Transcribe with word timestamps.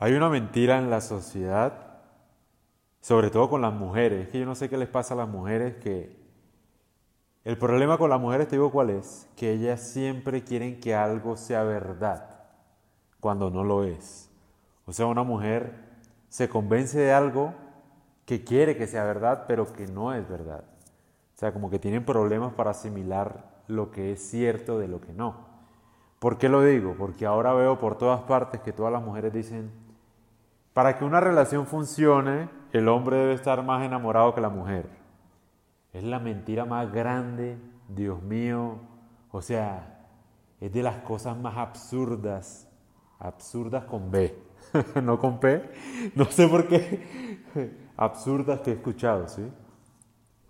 Hay 0.00 0.14
una 0.14 0.28
mentira 0.28 0.78
en 0.78 0.90
la 0.90 1.00
sociedad, 1.00 1.72
sobre 3.00 3.30
todo 3.30 3.50
con 3.50 3.60
las 3.60 3.72
mujeres. 3.72 4.26
Es 4.26 4.28
que 4.28 4.38
yo 4.38 4.46
no 4.46 4.54
sé 4.54 4.68
qué 4.68 4.76
les 4.76 4.88
pasa 4.88 5.14
a 5.14 5.16
las 5.16 5.28
mujeres 5.28 5.76
que... 5.76 6.16
El 7.44 7.58
problema 7.58 7.98
con 7.98 8.10
las 8.10 8.20
mujeres, 8.20 8.46
te 8.46 8.56
digo 8.56 8.70
cuál 8.70 8.90
es, 8.90 9.28
que 9.34 9.52
ellas 9.52 9.80
siempre 9.80 10.44
quieren 10.44 10.78
que 10.78 10.94
algo 10.94 11.36
sea 11.36 11.64
verdad 11.64 12.28
cuando 13.18 13.50
no 13.50 13.64
lo 13.64 13.82
es. 13.82 14.30
O 14.86 14.92
sea, 14.92 15.06
una 15.06 15.24
mujer 15.24 15.74
se 16.28 16.48
convence 16.48 16.98
de 16.98 17.12
algo 17.12 17.54
que 18.24 18.44
quiere 18.44 18.76
que 18.76 18.86
sea 18.86 19.02
verdad, 19.04 19.46
pero 19.48 19.72
que 19.72 19.88
no 19.88 20.14
es 20.14 20.28
verdad. 20.28 20.62
O 21.34 21.38
sea, 21.38 21.52
como 21.52 21.70
que 21.70 21.80
tienen 21.80 22.04
problemas 22.04 22.52
para 22.52 22.70
asimilar 22.70 23.62
lo 23.66 23.90
que 23.90 24.12
es 24.12 24.30
cierto 24.30 24.78
de 24.78 24.86
lo 24.86 25.00
que 25.00 25.12
no. 25.12 25.48
¿Por 26.18 26.38
qué 26.38 26.48
lo 26.48 26.62
digo? 26.62 26.94
Porque 26.96 27.26
ahora 27.26 27.52
veo 27.54 27.78
por 27.78 27.98
todas 27.98 28.20
partes 28.22 28.60
que 28.60 28.72
todas 28.72 28.92
las 28.92 29.02
mujeres 29.02 29.32
dicen, 29.32 29.87
para 30.72 30.98
que 30.98 31.04
una 31.04 31.20
relación 31.20 31.66
funcione, 31.66 32.48
el 32.72 32.88
hombre 32.88 33.16
debe 33.16 33.34
estar 33.34 33.62
más 33.64 33.84
enamorado 33.84 34.34
que 34.34 34.40
la 34.40 34.48
mujer. 34.48 34.88
Es 35.92 36.04
la 36.04 36.18
mentira 36.18 36.64
más 36.64 36.92
grande, 36.92 37.58
Dios 37.88 38.22
mío. 38.22 38.78
O 39.30 39.42
sea, 39.42 40.06
es 40.60 40.72
de 40.72 40.82
las 40.82 40.98
cosas 40.98 41.36
más 41.36 41.56
absurdas, 41.56 42.68
absurdas 43.18 43.84
con 43.84 44.10
B, 44.10 44.36
no 45.02 45.18
con 45.18 45.40
P. 45.40 45.62
No 46.14 46.24
sé 46.26 46.46
por 46.48 46.68
qué, 46.68 47.40
absurdas 47.96 48.60
que 48.60 48.70
he 48.70 48.74
escuchado, 48.74 49.28
¿sí? 49.28 49.50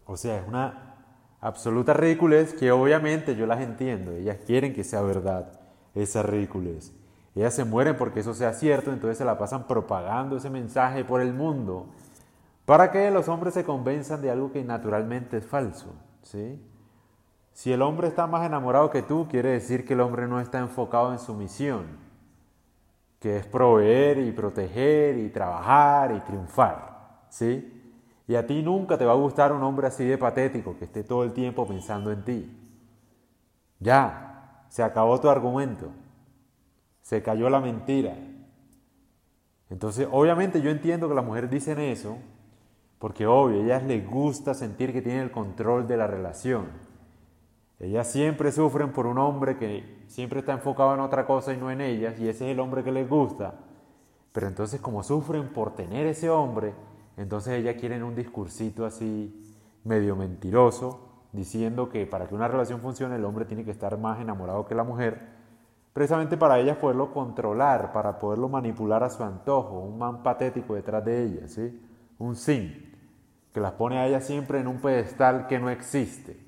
O 0.05 0.17
sea, 0.17 0.39
es 0.39 0.48
una 0.48 0.97
absoluta 1.41 1.93
ridiculez 1.93 2.55
que 2.55 2.73
obviamente 2.73 3.37
yo 3.37 3.47
las 3.47 3.61
entiendo. 3.61 4.12
Ellas 4.12 4.39
quieren 4.47 4.75
que 4.75 4.85
sea 4.85 5.03
verdad 5.03 5.61
esa 5.95 6.23
ridiculez. 6.23 6.93
Ellas 7.38 7.55
se 7.55 7.65
mueren 7.65 7.97
porque 7.97 8.19
eso 8.19 8.34
sea 8.34 8.52
cierto, 8.52 8.92
entonces 8.92 9.16
se 9.16 9.24
la 9.24 9.38
pasan 9.38 9.69
propagando 9.69 10.37
ese 10.37 10.51
mensaje 10.51 11.05
por 11.05 11.20
el 11.20 11.33
mundo 11.33 11.87
para 12.64 12.91
que 12.91 13.12
los 13.12 13.28
hombres 13.28 13.55
se 13.55 13.62
convenzan 13.62 14.20
de 14.22 14.33
algo 14.33 14.50
que 14.50 14.64
naturalmente 14.64 15.36
es 15.36 15.47
falso. 15.47 15.95
¿sí? 16.22 16.61
Si 17.53 17.72
el 17.72 17.83
hombre 17.83 18.08
está 18.08 18.27
más 18.27 18.45
enamorado 18.45 18.91
que 18.91 19.03
tú, 19.03 19.28
quiere 19.30 19.50
decir 19.50 19.86
que 19.86 19.95
el 19.95 20.00
hombre 20.00 20.27
no 20.27 20.41
está 20.41 20.58
enfocado 20.58 21.12
en 21.12 21.20
su 21.20 21.33
misión, 21.33 21.86
que 23.20 23.36
es 23.36 23.47
proveer 23.47 24.19
y 24.19 24.33
proteger 24.33 25.17
y 25.17 25.28
trabajar 25.28 26.11
y 26.17 26.19
triunfar. 26.23 27.20
¿sí? 27.28 27.73
Y 28.27 28.34
a 28.34 28.48
ti 28.48 28.64
nunca 28.64 28.98
te 28.98 29.05
va 29.05 29.12
a 29.12 29.14
gustar 29.14 29.52
un 29.52 29.62
hombre 29.62 29.86
así 29.86 30.05
de 30.05 30.19
patético, 30.19 30.77
que 30.77 30.86
esté 30.86 31.05
todo 31.05 31.23
el 31.23 31.33
tiempo 31.33 31.69
pensando 31.69 32.11
en 32.11 32.25
ti. 32.25 32.69
Ya, 33.78 34.64
se 34.69 34.83
acabó 34.83 35.20
tu 35.20 35.30
argumento 35.30 35.92
se 37.09 37.23
cayó 37.23 37.48
la 37.48 37.59
mentira. 37.59 38.19
Entonces, 39.70 40.06
obviamente 40.12 40.61
yo 40.61 40.69
entiendo 40.69 41.09
que 41.09 41.14
las 41.14 41.25
mujeres 41.25 41.51
dicen 41.51 41.78
eso, 41.78 42.19
porque 42.98 43.27
obvio, 43.27 43.62
a 43.62 43.64
ellas 43.64 43.83
les 43.83 44.06
gusta 44.06 44.53
sentir 44.53 44.92
que 44.92 45.01
tienen 45.01 45.23
el 45.23 45.31
control 45.31 45.86
de 45.86 45.97
la 45.97 46.06
relación. 46.06 46.67
Ellas 47.81 48.12
siempre 48.12 48.53
sufren 48.53 48.92
por 48.92 49.06
un 49.06 49.17
hombre 49.17 49.56
que 49.56 50.05
siempre 50.06 50.41
está 50.41 50.53
enfocado 50.53 50.92
en 50.92 51.01
otra 51.01 51.25
cosa 51.25 51.55
y 51.55 51.56
no 51.56 51.70
en 51.70 51.81
ellas, 51.81 52.20
y 52.20 52.29
ese 52.29 52.45
es 52.45 52.53
el 52.53 52.61
hombre 52.61 52.84
que 52.84 52.92
les 52.92 53.09
gusta. 53.09 53.55
Pero 54.33 54.47
entonces 54.47 54.79
como 54.79 55.03
sufren 55.03 55.48
por 55.48 55.75
tener 55.75 56.06
ese 56.06 56.29
hombre, 56.29 56.75
entonces 57.17 57.55
ellas 57.55 57.77
quieren 57.81 58.03
un 58.03 58.14
discursito 58.14 58.84
así 58.84 59.56
medio 59.83 60.14
mentiroso, 60.14 61.09
diciendo 61.33 61.89
que 61.89 62.05
para 62.05 62.29
que 62.29 62.34
una 62.34 62.48
relación 62.48 62.81
funcione 62.81 63.17
el 63.17 63.25
hombre 63.25 63.47
tiene 63.47 63.64
que 63.64 63.70
estar 63.70 63.97
más 63.97 64.20
enamorado 64.20 64.67
que 64.67 64.75
la 64.75 64.84
mujer 64.84 65.38
precisamente 65.92 66.36
para 66.36 66.58
ellas 66.58 66.77
poderlo 66.77 67.12
controlar, 67.12 67.92
para 67.92 68.19
poderlo 68.19 68.48
manipular 68.48 69.03
a 69.03 69.11
su 69.11 69.22
antojo, 69.22 69.81
un 69.81 69.98
man 69.98 70.22
patético 70.22 70.75
detrás 70.75 71.05
de 71.05 71.25
ellas, 71.25 71.53
¿sí? 71.53 71.80
un 72.19 72.36
sin, 72.36 72.95
que 73.53 73.61
las 73.61 73.72
pone 73.72 73.98
a 73.98 74.06
ellas 74.06 74.25
siempre 74.25 74.61
en 74.61 74.67
un 74.67 74.80
pedestal 74.80 75.47
que 75.47 75.58
no 75.58 75.70
existe 75.70 76.39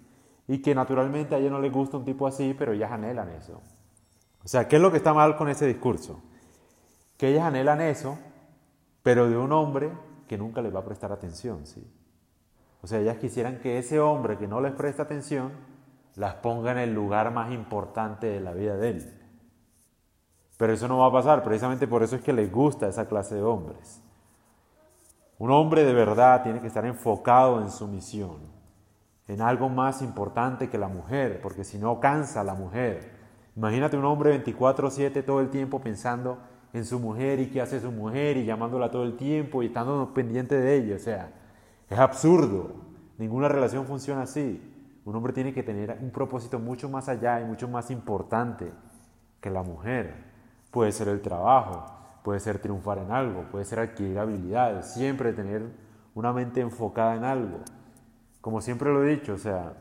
y 0.46 0.62
que 0.62 0.74
naturalmente 0.74 1.34
a 1.34 1.38
ellas 1.38 1.52
no 1.52 1.60
les 1.60 1.72
gusta 1.72 1.96
un 1.96 2.04
tipo 2.04 2.26
así, 2.26 2.54
pero 2.58 2.72
ellas 2.72 2.90
anhelan 2.90 3.28
eso. 3.30 3.60
O 4.44 4.48
sea, 4.48 4.68
¿qué 4.68 4.76
es 4.76 4.82
lo 4.82 4.90
que 4.90 4.96
está 4.96 5.12
mal 5.12 5.36
con 5.36 5.48
ese 5.48 5.66
discurso? 5.66 6.22
Que 7.16 7.28
ellas 7.28 7.44
anhelan 7.44 7.80
eso, 7.80 8.18
pero 9.02 9.28
de 9.28 9.36
un 9.36 9.52
hombre 9.52 9.90
que 10.26 10.38
nunca 10.38 10.62
les 10.62 10.74
va 10.74 10.80
a 10.80 10.84
prestar 10.84 11.12
atención, 11.12 11.66
¿sí? 11.66 11.86
O 12.82 12.86
sea, 12.86 12.98
ellas 12.98 13.18
quisieran 13.18 13.60
que 13.60 13.78
ese 13.78 14.00
hombre 14.00 14.38
que 14.38 14.48
no 14.48 14.60
les 14.60 14.72
presta 14.72 15.02
atención 15.02 15.52
las 16.16 16.34
ponga 16.36 16.72
en 16.72 16.78
el 16.78 16.94
lugar 16.94 17.32
más 17.32 17.52
importante 17.52 18.26
de 18.26 18.40
la 18.40 18.52
vida 18.52 18.76
de 18.76 18.90
él. 18.90 19.19
Pero 20.60 20.74
eso 20.74 20.88
no 20.88 20.98
va 20.98 21.06
a 21.06 21.12
pasar, 21.12 21.42
precisamente 21.42 21.88
por 21.88 22.02
eso 22.02 22.16
es 22.16 22.22
que 22.22 22.34
les 22.34 22.52
gusta 22.52 22.86
esa 22.86 23.08
clase 23.08 23.34
de 23.34 23.42
hombres. 23.42 24.02
Un 25.38 25.50
hombre 25.52 25.84
de 25.84 25.94
verdad 25.94 26.42
tiene 26.42 26.60
que 26.60 26.66
estar 26.66 26.84
enfocado 26.84 27.62
en 27.62 27.70
su 27.70 27.88
misión, 27.88 28.36
en 29.26 29.40
algo 29.40 29.70
más 29.70 30.02
importante 30.02 30.68
que 30.68 30.76
la 30.76 30.88
mujer, 30.88 31.40
porque 31.40 31.64
si 31.64 31.78
no 31.78 31.98
cansa 31.98 32.44
la 32.44 32.52
mujer. 32.52 33.10
Imagínate 33.56 33.96
un 33.96 34.04
hombre 34.04 34.32
24/7 34.32 35.22
todo 35.22 35.40
el 35.40 35.48
tiempo 35.48 35.80
pensando 35.80 36.36
en 36.74 36.84
su 36.84 37.00
mujer 37.00 37.40
y 37.40 37.48
qué 37.48 37.62
hace 37.62 37.80
su 37.80 37.90
mujer 37.90 38.36
y 38.36 38.44
llamándola 38.44 38.90
todo 38.90 39.04
el 39.04 39.16
tiempo 39.16 39.62
y 39.62 39.68
estando 39.68 40.12
pendiente 40.12 40.60
de 40.60 40.76
ella. 40.76 40.96
O 40.96 40.98
sea, 40.98 41.32
es 41.88 41.98
absurdo. 41.98 42.72
Ninguna 43.16 43.48
relación 43.48 43.86
funciona 43.86 44.24
así. 44.24 44.60
Un 45.06 45.16
hombre 45.16 45.32
tiene 45.32 45.54
que 45.54 45.62
tener 45.62 45.96
un 46.02 46.10
propósito 46.10 46.58
mucho 46.58 46.90
más 46.90 47.08
allá 47.08 47.40
y 47.40 47.46
mucho 47.46 47.66
más 47.66 47.90
importante 47.90 48.70
que 49.40 49.48
la 49.48 49.62
mujer. 49.62 50.28
Puede 50.70 50.92
ser 50.92 51.08
el 51.08 51.20
trabajo, 51.20 51.86
puede 52.22 52.40
ser 52.40 52.58
triunfar 52.58 52.98
en 52.98 53.10
algo, 53.10 53.44
puede 53.50 53.64
ser 53.64 53.80
adquirir 53.80 54.18
habilidades, 54.18 54.86
siempre 54.86 55.32
tener 55.32 55.62
una 56.14 56.32
mente 56.32 56.60
enfocada 56.60 57.16
en 57.16 57.24
algo. 57.24 57.58
Como 58.40 58.60
siempre 58.60 58.92
lo 58.92 59.04
he 59.04 59.10
dicho, 59.16 59.34
o 59.34 59.38
sea, 59.38 59.74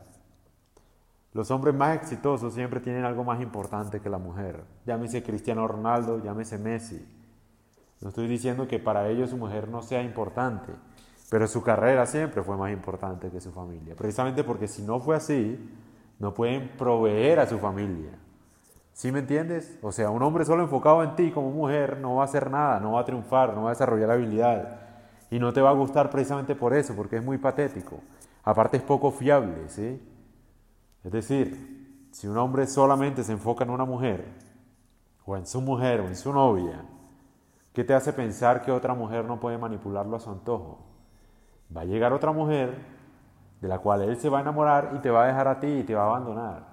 los 1.32 1.50
hombres 1.52 1.74
más 1.74 1.96
exitosos 1.96 2.54
siempre 2.54 2.80
tienen 2.80 3.04
algo 3.04 3.22
más 3.22 3.40
importante 3.40 4.00
que 4.00 4.10
la 4.10 4.18
mujer. 4.18 4.64
Llámese 4.84 5.22
Cristiano 5.22 5.68
Ronaldo, 5.68 6.22
llámese 6.22 6.58
Messi. 6.58 7.06
No 8.00 8.08
estoy 8.08 8.26
diciendo 8.26 8.66
que 8.66 8.78
para 8.78 9.08
ellos 9.08 9.30
su 9.30 9.36
mujer 9.36 9.68
no 9.68 9.82
sea 9.82 10.02
importante, 10.02 10.72
pero 11.30 11.46
su 11.46 11.62
carrera 11.62 12.06
siempre 12.06 12.42
fue 12.42 12.56
más 12.56 12.72
importante 12.72 13.30
que 13.30 13.40
su 13.40 13.52
familia. 13.52 13.94
Precisamente 13.94 14.42
porque 14.42 14.66
si 14.66 14.82
no 14.82 14.98
fue 14.98 15.14
así, 15.16 15.70
no 16.18 16.34
pueden 16.34 16.70
proveer 16.76 17.40
a 17.40 17.46
su 17.46 17.58
familia. 17.58 18.10
¿Sí 19.00 19.10
me 19.10 19.20
entiendes? 19.20 19.78
O 19.80 19.92
sea, 19.92 20.10
un 20.10 20.22
hombre 20.22 20.44
solo 20.44 20.62
enfocado 20.62 21.02
en 21.02 21.16
ti 21.16 21.30
como 21.30 21.50
mujer 21.50 21.96
no 21.96 22.16
va 22.16 22.20
a 22.20 22.24
hacer 22.26 22.50
nada, 22.50 22.80
no 22.80 22.92
va 22.92 23.00
a 23.00 23.04
triunfar, 23.06 23.54
no 23.54 23.62
va 23.62 23.70
a 23.70 23.72
desarrollar 23.72 24.10
habilidades. 24.10 24.66
Y 25.30 25.38
no 25.38 25.54
te 25.54 25.62
va 25.62 25.70
a 25.70 25.72
gustar 25.72 26.10
precisamente 26.10 26.54
por 26.54 26.74
eso, 26.74 26.94
porque 26.94 27.16
es 27.16 27.24
muy 27.24 27.38
patético. 27.38 28.00
Aparte 28.44 28.76
es 28.76 28.82
poco 28.82 29.10
fiable, 29.10 29.70
¿sí? 29.70 30.06
Es 31.02 31.10
decir, 31.10 32.08
si 32.10 32.26
un 32.26 32.36
hombre 32.36 32.66
solamente 32.66 33.24
se 33.24 33.32
enfoca 33.32 33.64
en 33.64 33.70
una 33.70 33.86
mujer, 33.86 34.22
o 35.24 35.34
en 35.34 35.46
su 35.46 35.62
mujer, 35.62 36.02
o 36.02 36.06
en 36.06 36.14
su 36.14 36.30
novia, 36.30 36.84
¿qué 37.72 37.84
te 37.84 37.94
hace 37.94 38.12
pensar 38.12 38.60
que 38.60 38.70
otra 38.70 38.92
mujer 38.92 39.24
no 39.24 39.40
puede 39.40 39.56
manipularlo 39.56 40.14
a 40.14 40.20
su 40.20 40.28
antojo? 40.28 40.78
Va 41.74 41.80
a 41.80 41.86
llegar 41.86 42.12
otra 42.12 42.32
mujer 42.32 42.76
de 43.62 43.66
la 43.66 43.78
cual 43.78 44.02
él 44.02 44.18
se 44.18 44.28
va 44.28 44.36
a 44.36 44.42
enamorar 44.42 44.92
y 44.94 44.98
te 44.98 45.08
va 45.08 45.24
a 45.24 45.26
dejar 45.26 45.48
a 45.48 45.58
ti 45.58 45.68
y 45.68 45.84
te 45.84 45.94
va 45.94 46.02
a 46.02 46.06
abandonar. 46.08 46.69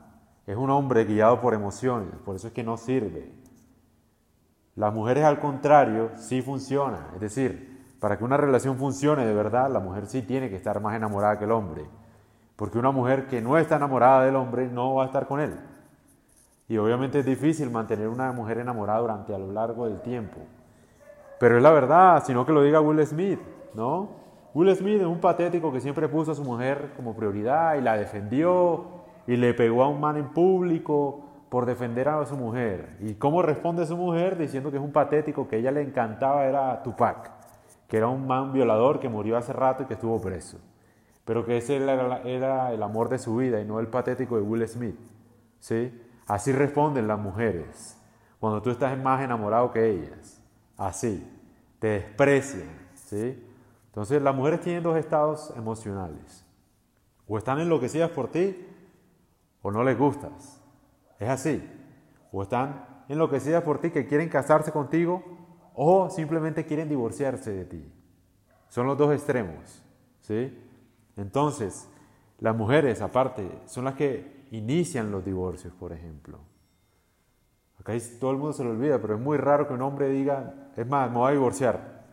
Es 0.47 0.55
un 0.55 0.69
hombre 0.69 1.03
guiado 1.03 1.41
por 1.41 1.53
emociones, 1.53 2.15
por 2.23 2.37
eso 2.37 2.47
es 2.47 2.53
que 2.53 2.63
no 2.63 2.77
sirve. 2.77 3.29
Las 4.75 4.93
mujeres 4.93 5.25
al 5.25 5.41
contrario 5.41 6.11
sí 6.15 6.41
funcionan, 6.41 7.07
es 7.15 7.19
decir, 7.19 7.95
para 7.99 8.17
que 8.17 8.23
una 8.23 8.37
relación 8.37 8.77
funcione 8.77 9.25
de 9.25 9.33
verdad, 9.33 9.69
la 9.69 9.81
mujer 9.81 10.05
sí 10.07 10.21
tiene 10.21 10.49
que 10.49 10.55
estar 10.55 10.79
más 10.79 10.95
enamorada 10.95 11.37
que 11.37 11.43
el 11.43 11.51
hombre, 11.51 11.85
porque 12.55 12.79
una 12.79 12.91
mujer 12.91 13.27
que 13.27 13.41
no 13.41 13.57
está 13.57 13.75
enamorada 13.75 14.23
del 14.23 14.37
hombre 14.37 14.69
no 14.69 14.95
va 14.95 15.03
a 15.03 15.05
estar 15.07 15.27
con 15.27 15.41
él. 15.41 15.53
Y 16.69 16.77
obviamente 16.77 17.19
es 17.19 17.25
difícil 17.25 17.69
mantener 17.69 18.07
una 18.07 18.31
mujer 18.31 18.59
enamorada 18.59 18.99
durante 18.99 19.35
a 19.35 19.37
lo 19.37 19.51
largo 19.51 19.85
del 19.85 19.99
tiempo. 19.99 20.37
Pero 21.39 21.57
es 21.57 21.63
la 21.63 21.71
verdad, 21.71 22.23
sino 22.25 22.45
que 22.45 22.53
lo 22.53 22.61
diga 22.61 22.79
Will 22.79 23.05
Smith, 23.05 23.39
¿no? 23.73 24.09
Will 24.53 24.73
Smith 24.75 25.01
es 25.01 25.07
un 25.07 25.19
patético 25.19 25.73
que 25.73 25.81
siempre 25.81 26.07
puso 26.07 26.31
a 26.31 26.35
su 26.35 26.43
mujer 26.43 26.93
como 26.95 27.15
prioridad 27.15 27.75
y 27.75 27.81
la 27.81 27.97
defendió 27.97 28.97
y 29.27 29.35
le 29.35 29.53
pegó 29.53 29.83
a 29.83 29.89
un 29.89 29.99
man 29.99 30.17
en 30.17 30.29
público 30.29 31.25
por 31.49 31.65
defender 31.65 32.09
a 32.09 32.25
su 32.25 32.35
mujer. 32.35 32.97
¿Y 33.01 33.15
cómo 33.15 33.41
responde 33.41 33.85
su 33.85 33.97
mujer? 33.97 34.37
Diciendo 34.37 34.71
que 34.71 34.77
es 34.77 34.83
un 34.83 34.91
patético, 34.91 35.47
que 35.47 35.57
ella 35.57 35.71
le 35.71 35.81
encantaba 35.81 36.45
era 36.45 36.81
Tupac, 36.81 37.31
que 37.87 37.97
era 37.97 38.07
un 38.07 38.25
man 38.25 38.53
violador 38.53 38.99
que 38.99 39.09
murió 39.09 39.37
hace 39.37 39.53
rato 39.53 39.83
y 39.83 39.85
que 39.85 39.93
estuvo 39.93 40.19
preso. 40.19 40.59
Pero 41.25 41.45
que 41.45 41.57
ese 41.57 41.75
era, 41.75 42.21
era 42.23 42.71
el 42.71 42.81
amor 42.81 43.09
de 43.09 43.19
su 43.19 43.35
vida 43.35 43.59
y 43.59 43.65
no 43.65 43.79
el 43.79 43.87
patético 43.87 44.37
de 44.37 44.41
Will 44.41 44.67
Smith. 44.67 44.99
¿Sí? 45.59 45.93
Así 46.25 46.51
responden 46.51 47.07
las 47.07 47.19
mujeres 47.19 47.97
cuando 48.39 48.61
tú 48.61 48.69
estás 48.69 48.97
más 48.97 49.21
enamorado 49.21 49.71
que 49.71 49.89
ellas. 49.89 50.41
Así. 50.77 51.33
Te 51.79 51.87
desprecian. 51.87 52.69
¿Sí? 52.95 53.43
Entonces 53.87 54.21
las 54.21 54.35
mujeres 54.35 54.61
tienen 54.61 54.83
dos 54.83 54.97
estados 54.97 55.53
emocionales. 55.57 56.45
O 57.27 57.37
están 57.37 57.59
enloquecidas 57.59 58.11
por 58.11 58.29
ti 58.29 58.66
o 59.67 59.71
no 59.71 59.83
les 59.83 59.97
gustas. 59.97 60.61
Es 61.19 61.27
así. 61.27 61.61
O 62.31 62.41
están 62.41 63.03
enloquecidas 63.09 63.63
por 63.63 63.81
ti 63.81 63.91
que 63.91 64.07
quieren 64.07 64.29
casarse 64.29 64.71
contigo 64.71 65.21
o 65.73 66.09
simplemente 66.09 66.65
quieren 66.65 66.87
divorciarse 66.87 67.51
de 67.51 67.65
ti. 67.65 67.93
Son 68.69 68.87
los 68.87 68.97
dos 68.97 69.13
extremos, 69.13 69.83
¿sí? 70.21 70.57
Entonces, 71.17 71.89
las 72.39 72.55
mujeres, 72.55 73.01
aparte, 73.01 73.59
son 73.65 73.83
las 73.83 73.95
que 73.95 74.45
inician 74.51 75.11
los 75.11 75.25
divorcios, 75.25 75.73
por 75.73 75.91
ejemplo. 75.91 76.39
Acá 77.77 77.91
todo 78.21 78.31
el 78.31 78.37
mundo 78.37 78.53
se 78.53 78.63
lo 78.63 78.69
olvida, 78.69 79.01
pero 79.01 79.15
es 79.15 79.21
muy 79.21 79.37
raro 79.37 79.67
que 79.67 79.73
un 79.73 79.81
hombre 79.81 80.07
diga, 80.07 80.71
es 80.77 80.87
más, 80.87 81.09
me 81.11 81.17
voy 81.17 81.31
a 81.31 81.33
divorciar. 81.33 82.05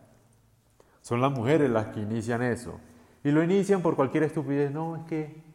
Son 1.02 1.20
las 1.20 1.30
mujeres 1.30 1.70
las 1.70 1.86
que 1.86 2.00
inician 2.00 2.42
eso. 2.42 2.80
Y 3.22 3.30
lo 3.30 3.44
inician 3.44 3.80
por 3.80 3.94
cualquier 3.94 4.24
estupidez. 4.24 4.72
No, 4.72 4.96
es 4.96 5.04
que 5.04 5.53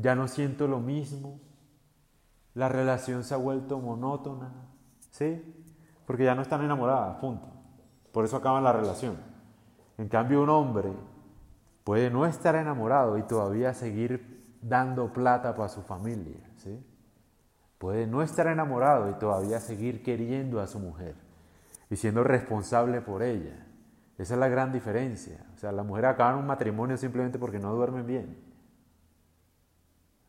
ya 0.00 0.14
no 0.14 0.28
siento 0.28 0.66
lo 0.66 0.80
mismo. 0.80 1.40
La 2.54 2.68
relación 2.68 3.22
se 3.24 3.34
ha 3.34 3.36
vuelto 3.36 3.78
monótona. 3.78 4.50
¿Sí? 5.10 5.42
Porque 6.06 6.24
ya 6.24 6.34
no 6.34 6.42
están 6.42 6.62
enamoradas, 6.62 7.16
punto. 7.16 7.46
Por 8.12 8.24
eso 8.24 8.36
acaban 8.36 8.64
la 8.64 8.72
relación. 8.72 9.16
En 9.98 10.08
cambio, 10.08 10.42
un 10.42 10.48
hombre 10.48 10.92
puede 11.84 12.10
no 12.10 12.26
estar 12.26 12.54
enamorado 12.56 13.18
y 13.18 13.22
todavía 13.22 13.74
seguir 13.74 14.58
dando 14.62 15.12
plata 15.12 15.54
para 15.54 15.68
su 15.68 15.82
familia. 15.82 16.40
¿sí? 16.56 16.84
Puede 17.78 18.06
no 18.06 18.22
estar 18.22 18.46
enamorado 18.46 19.10
y 19.10 19.14
todavía 19.14 19.60
seguir 19.60 20.02
queriendo 20.02 20.60
a 20.60 20.66
su 20.66 20.78
mujer 20.78 21.14
y 21.88 21.96
siendo 21.96 22.24
responsable 22.24 23.00
por 23.00 23.22
ella. 23.22 23.66
Esa 24.18 24.34
es 24.34 24.40
la 24.40 24.48
gran 24.48 24.72
diferencia. 24.72 25.46
O 25.54 25.58
sea, 25.58 25.72
la 25.72 25.82
mujer 25.82 26.06
acaba 26.06 26.36
un 26.36 26.46
matrimonio 26.46 26.96
simplemente 26.96 27.38
porque 27.38 27.58
no 27.58 27.74
duermen 27.74 28.06
bien. 28.06 28.49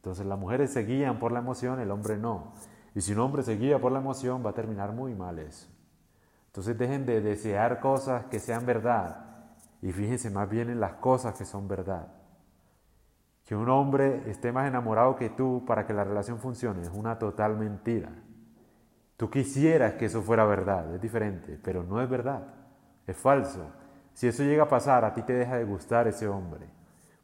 Entonces 0.01 0.25
las 0.25 0.39
mujeres 0.39 0.74
se 0.74 0.83
guían 0.83 1.19
por 1.19 1.31
la 1.31 1.38
emoción, 1.38 1.80
el 1.80 1.92
hombre 1.92 2.18
no. 2.18 2.53
Y 2.95 3.01
si 3.01 3.13
un 3.13 3.19
hombre 3.19 3.44
se 3.44 3.56
guía 3.56 3.80
por 3.80 3.92
la 3.92 4.00
emoción, 4.00 4.44
va 4.44 4.50
a 4.50 4.53
terminar 4.53 4.94
muy 4.94 5.13
mal 5.13 5.38
eso. 5.38 5.68
Entonces 6.48 6.75
dejen 6.75 7.06
de 7.06 7.21
desear 7.21 7.80
cosas 7.80 8.25
que 8.25 8.39
sean 8.39 8.65
verdad 8.65 9.27
y 9.80 9.92
fíjense 9.92 10.31
más 10.31 10.50
bien 10.50 10.71
en 10.71 10.80
las 10.80 10.94
cosas 10.94 11.38
que 11.38 11.45
son 11.45 11.68
verdad. 11.68 12.07
Que 13.45 13.56
un 13.56 13.69
hombre 13.69 14.24
esté 14.25 14.51
más 14.51 14.68
enamorado 14.68 15.15
que 15.15 15.30
tú 15.30 15.63
para 15.68 15.86
que 15.86 15.94
la 15.94 16.03
relación 16.03 16.39
funcione 16.39 16.81
es 16.81 16.89
una 16.89 17.19
total 17.19 17.56
mentira. 17.56 18.09
Tú 19.18 19.30
quisieras 19.30 19.94
que 19.94 20.06
eso 20.06 20.24
fuera 20.24 20.45
verdad, 20.45 20.95
es 20.95 21.00
diferente, 21.00 21.59
pero 21.63 21.83
no 21.83 22.01
es 22.01 22.09
verdad, 22.09 22.56
es 23.06 23.15
falso. 23.15 23.71
Si 24.13 24.27
eso 24.27 24.42
llega 24.42 24.63
a 24.63 24.68
pasar, 24.68 25.06
a 25.06 25.13
ti 25.13 25.21
te 25.21 25.33
deja 25.33 25.57
de 25.57 25.63
gustar 25.63 26.07
ese 26.07 26.27
hombre, 26.27 26.68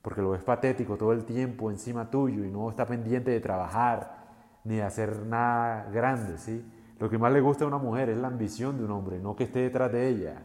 porque 0.08 0.22
lo 0.22 0.30
ves 0.30 0.42
patético 0.42 0.96
todo 0.96 1.12
el 1.12 1.26
tiempo 1.26 1.70
encima 1.70 2.10
tuyo 2.10 2.46
y 2.46 2.50
no 2.50 2.70
está 2.70 2.86
pendiente 2.86 3.30
de 3.30 3.42
trabajar 3.42 4.16
ni 4.64 4.76
de 4.76 4.84
hacer 4.84 5.26
nada 5.26 5.90
grande, 5.92 6.38
¿sí? 6.38 6.66
Lo 6.98 7.10
que 7.10 7.18
más 7.18 7.30
le 7.34 7.42
gusta 7.42 7.66
a 7.66 7.68
una 7.68 7.78
mujer 7.78 8.08
es 8.08 8.18
la 8.18 8.30
ambición 8.30 8.78
de 8.78 8.86
un 8.86 8.92
hombre, 8.92 9.20
no 9.20 9.36
que 9.36 9.44
esté 9.44 9.60
detrás 9.60 9.92
de 9.92 10.08
ella. 10.08 10.44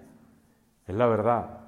Es 0.84 0.96
la 0.96 1.06
verdad. 1.06 1.60